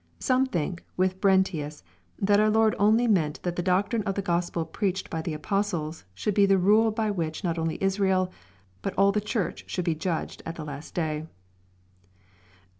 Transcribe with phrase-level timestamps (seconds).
[0.17, 1.83] Some think, with Brent ius,
[2.17, 6.05] that our Lord only meant that the doctrine of the Grospel preached by the apostles,
[6.15, 8.31] should be the rule by which not only Israel,
[8.81, 11.27] but all the Church should be judged at the last day.